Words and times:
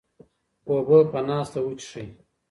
اوبه 0.69 0.99
په 1.11 1.19
ناسته 1.27 1.59
وڅښئ. 1.63 2.07